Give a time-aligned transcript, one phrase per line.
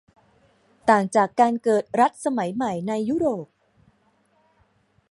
[0.89, 3.45] ต่างจากการเกิดรัฐสมัยใหม่ในยุโรป